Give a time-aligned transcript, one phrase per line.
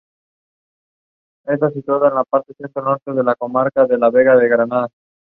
[1.45, 2.11] Eso es poder.